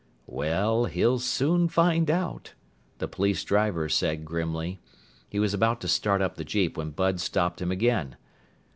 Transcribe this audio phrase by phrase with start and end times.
[0.25, 2.55] "Well, he'll soon find out,"
[2.97, 4.79] the police driver said grimly.
[5.29, 8.15] He was about to start up the jeep when Bud stopped him again.